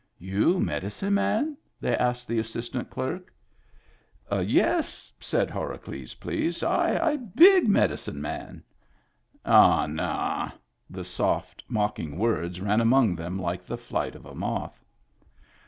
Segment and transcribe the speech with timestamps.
[0.17, 3.31] "You medicine man?" they asked the assist ant clerk."
[4.31, 8.63] Yes," said Horacles, pleased." I big medi cine man.""
[9.45, 10.49] Ah, nah!"
[10.97, 14.83] The soft, mocking words ran among them like the flight of a moth.